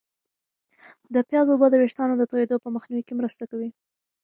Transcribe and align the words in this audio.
د 1.13 1.15
پیازو 1.29 1.51
اوبه 1.53 1.67
د 1.69 1.75
ویښتانو 1.81 2.13
د 2.17 2.23
توییدو 2.31 2.57
په 2.63 2.69
مخنیوي 2.75 3.03
کې 3.07 3.17
مرسته 3.19 3.43
کوي. 3.51 3.69